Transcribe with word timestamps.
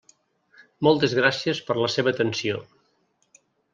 Moltes 0.87 1.13
gràcies 1.19 1.61
per 1.67 1.77
la 1.81 1.91
seva 1.97 2.13
atenció. 2.17 2.59